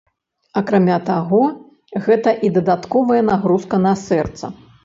[0.61, 1.43] Акрамя таго,
[2.07, 4.53] гэта і дадатковая нагрузка на сэрца.